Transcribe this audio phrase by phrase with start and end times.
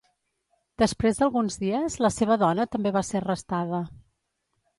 [0.83, 3.83] Després d'alguns dies, la seva dona també va ser arrestada.